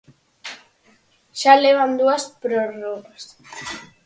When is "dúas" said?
2.01-2.23